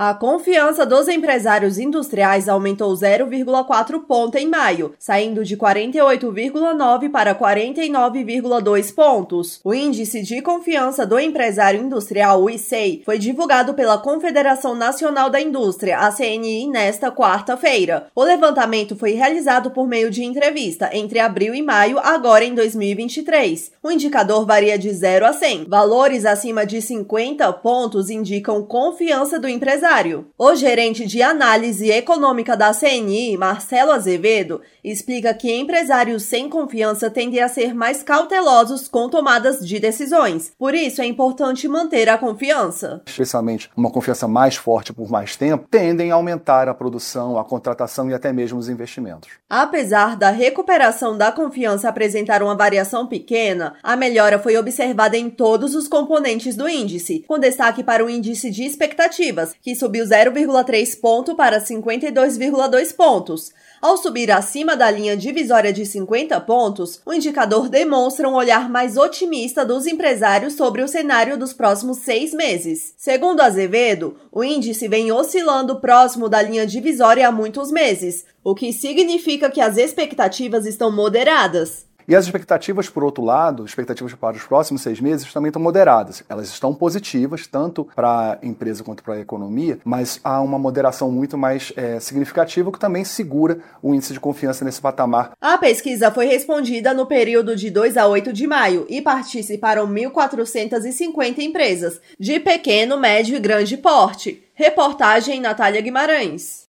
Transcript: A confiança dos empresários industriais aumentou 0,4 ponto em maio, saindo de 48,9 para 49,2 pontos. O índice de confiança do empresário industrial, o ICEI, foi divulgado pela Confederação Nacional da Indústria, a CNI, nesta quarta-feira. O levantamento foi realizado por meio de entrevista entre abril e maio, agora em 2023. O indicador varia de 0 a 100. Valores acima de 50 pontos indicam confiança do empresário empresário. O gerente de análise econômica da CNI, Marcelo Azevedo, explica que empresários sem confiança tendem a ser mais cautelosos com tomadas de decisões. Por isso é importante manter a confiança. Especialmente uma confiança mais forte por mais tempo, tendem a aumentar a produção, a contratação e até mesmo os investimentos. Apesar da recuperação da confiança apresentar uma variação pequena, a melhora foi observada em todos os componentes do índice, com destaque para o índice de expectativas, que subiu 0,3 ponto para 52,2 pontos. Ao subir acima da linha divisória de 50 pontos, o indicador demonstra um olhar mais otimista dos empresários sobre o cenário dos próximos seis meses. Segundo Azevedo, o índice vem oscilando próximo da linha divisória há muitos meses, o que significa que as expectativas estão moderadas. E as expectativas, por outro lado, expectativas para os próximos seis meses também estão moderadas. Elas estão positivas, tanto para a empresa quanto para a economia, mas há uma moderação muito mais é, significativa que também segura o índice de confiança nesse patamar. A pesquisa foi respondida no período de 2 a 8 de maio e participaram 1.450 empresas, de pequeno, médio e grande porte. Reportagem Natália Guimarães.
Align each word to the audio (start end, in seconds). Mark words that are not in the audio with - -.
A 0.00 0.14
confiança 0.14 0.86
dos 0.86 1.08
empresários 1.08 1.76
industriais 1.76 2.48
aumentou 2.48 2.94
0,4 2.94 4.00
ponto 4.06 4.38
em 4.38 4.46
maio, 4.46 4.94
saindo 4.96 5.44
de 5.44 5.56
48,9 5.56 7.10
para 7.10 7.34
49,2 7.34 8.94
pontos. 8.94 9.60
O 9.64 9.74
índice 9.74 10.22
de 10.22 10.40
confiança 10.40 11.04
do 11.04 11.18
empresário 11.18 11.82
industrial, 11.82 12.44
o 12.44 12.48
ICEI, 12.48 13.02
foi 13.04 13.18
divulgado 13.18 13.74
pela 13.74 13.98
Confederação 13.98 14.76
Nacional 14.76 15.30
da 15.30 15.40
Indústria, 15.40 15.98
a 15.98 16.12
CNI, 16.12 16.68
nesta 16.68 17.10
quarta-feira. 17.10 18.06
O 18.14 18.22
levantamento 18.22 18.94
foi 18.94 19.14
realizado 19.14 19.72
por 19.72 19.88
meio 19.88 20.12
de 20.12 20.22
entrevista 20.22 20.90
entre 20.92 21.18
abril 21.18 21.56
e 21.56 21.60
maio, 21.60 21.98
agora 21.98 22.44
em 22.44 22.54
2023. 22.54 23.72
O 23.82 23.90
indicador 23.90 24.46
varia 24.46 24.78
de 24.78 24.92
0 24.92 25.26
a 25.26 25.32
100. 25.32 25.64
Valores 25.64 26.24
acima 26.24 26.64
de 26.64 26.80
50 26.80 27.52
pontos 27.54 28.10
indicam 28.10 28.62
confiança 28.62 29.40
do 29.40 29.48
empresário 29.48 29.87
empresário. 29.88 30.26
O 30.36 30.54
gerente 30.54 31.06
de 31.06 31.22
análise 31.22 31.90
econômica 31.90 32.56
da 32.56 32.74
CNI, 32.74 33.36
Marcelo 33.38 33.92
Azevedo, 33.92 34.60
explica 34.84 35.32
que 35.32 35.50
empresários 35.50 36.24
sem 36.24 36.48
confiança 36.48 37.10
tendem 37.10 37.40
a 37.40 37.48
ser 37.48 37.74
mais 37.74 38.02
cautelosos 38.02 38.86
com 38.86 39.08
tomadas 39.08 39.66
de 39.66 39.80
decisões. 39.80 40.52
Por 40.58 40.74
isso 40.74 41.00
é 41.00 41.06
importante 41.06 41.66
manter 41.66 42.08
a 42.08 42.18
confiança. 42.18 43.02
Especialmente 43.06 43.70
uma 43.76 43.90
confiança 43.90 44.28
mais 44.28 44.56
forte 44.56 44.92
por 44.92 45.10
mais 45.10 45.36
tempo, 45.36 45.66
tendem 45.70 46.10
a 46.10 46.14
aumentar 46.14 46.68
a 46.68 46.74
produção, 46.74 47.38
a 47.38 47.44
contratação 47.44 48.10
e 48.10 48.14
até 48.14 48.32
mesmo 48.32 48.58
os 48.58 48.68
investimentos. 48.68 49.30
Apesar 49.48 50.16
da 50.16 50.30
recuperação 50.30 51.16
da 51.16 51.32
confiança 51.32 51.88
apresentar 51.88 52.42
uma 52.42 52.54
variação 52.54 53.06
pequena, 53.06 53.74
a 53.82 53.96
melhora 53.96 54.38
foi 54.38 54.56
observada 54.56 55.16
em 55.16 55.30
todos 55.30 55.74
os 55.74 55.88
componentes 55.88 56.56
do 56.56 56.68
índice, 56.68 57.24
com 57.26 57.38
destaque 57.38 57.82
para 57.82 58.04
o 58.04 58.10
índice 58.10 58.50
de 58.50 58.64
expectativas, 58.64 59.54
que 59.62 59.77
subiu 59.78 60.04
0,3 60.04 61.00
ponto 61.00 61.34
para 61.34 61.60
52,2 61.60 62.94
pontos. 62.94 63.52
Ao 63.80 63.96
subir 63.96 64.30
acima 64.32 64.76
da 64.76 64.90
linha 64.90 65.16
divisória 65.16 65.72
de 65.72 65.86
50 65.86 66.40
pontos, 66.40 67.00
o 67.06 67.12
indicador 67.12 67.68
demonstra 67.68 68.28
um 68.28 68.34
olhar 68.34 68.68
mais 68.68 68.96
otimista 68.96 69.64
dos 69.64 69.86
empresários 69.86 70.54
sobre 70.54 70.82
o 70.82 70.88
cenário 70.88 71.38
dos 71.38 71.52
próximos 71.52 71.98
seis 71.98 72.34
meses. 72.34 72.92
Segundo 72.96 73.40
Azevedo, 73.40 74.16
o 74.32 74.42
índice 74.42 74.88
vem 74.88 75.12
oscilando 75.12 75.80
próximo 75.80 76.28
da 76.28 76.42
linha 76.42 76.66
divisória 76.66 77.28
há 77.28 77.32
muitos 77.32 77.70
meses, 77.70 78.26
o 78.42 78.54
que 78.54 78.72
significa 78.72 79.48
que 79.48 79.60
as 79.60 79.76
expectativas 79.76 80.66
estão 80.66 80.90
moderadas. 80.90 81.87
E 82.08 82.16
as 82.16 82.24
expectativas, 82.24 82.88
por 82.88 83.04
outro 83.04 83.22
lado, 83.22 83.66
expectativas 83.66 84.14
para 84.14 84.34
os 84.34 84.42
próximos 84.42 84.80
seis 84.80 84.98
meses 84.98 85.30
também 85.30 85.50
estão 85.50 85.60
moderadas. 85.60 86.24
Elas 86.26 86.48
estão 86.48 86.74
positivas, 86.74 87.46
tanto 87.46 87.86
para 87.94 88.38
a 88.40 88.46
empresa 88.46 88.82
quanto 88.82 89.02
para 89.02 89.12
a 89.12 89.20
economia, 89.20 89.78
mas 89.84 90.18
há 90.24 90.40
uma 90.40 90.58
moderação 90.58 91.12
muito 91.12 91.36
mais 91.36 91.70
é, 91.76 92.00
significativa 92.00 92.72
que 92.72 92.78
também 92.78 93.04
segura 93.04 93.58
o 93.82 93.94
índice 93.94 94.14
de 94.14 94.20
confiança 94.20 94.64
nesse 94.64 94.80
patamar. 94.80 95.32
A 95.38 95.58
pesquisa 95.58 96.10
foi 96.10 96.24
respondida 96.24 96.94
no 96.94 97.04
período 97.04 97.54
de 97.54 97.68
2 97.68 97.98
a 97.98 98.06
8 98.06 98.32
de 98.32 98.46
maio 98.46 98.86
e 98.88 99.02
participaram 99.02 99.86
1.450 99.86 101.40
empresas, 101.40 102.00
de 102.18 102.40
pequeno, 102.40 102.98
médio 102.98 103.36
e 103.36 103.40
grande 103.40 103.76
porte. 103.76 104.42
Reportagem 104.54 105.42
Natália 105.42 105.82
Guimarães. 105.82 106.66